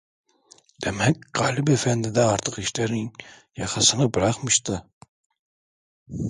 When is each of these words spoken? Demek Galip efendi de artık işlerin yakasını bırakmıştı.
Demek 0.85 1.27
Galip 1.33 1.69
efendi 1.69 2.15
de 2.15 2.21
artık 2.21 2.59
işlerin 2.59 3.13
yakasını 3.57 4.13
bırakmıştı. 4.13 4.85